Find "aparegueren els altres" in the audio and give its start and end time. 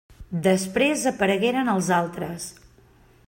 1.11-2.51